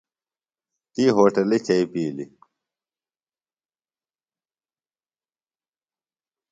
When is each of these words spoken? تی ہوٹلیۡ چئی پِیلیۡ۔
تی 0.93 1.03
ہوٹلیۡ 1.15 1.63
چئی 1.67 1.83
پِیلیۡ۔ 1.91 2.31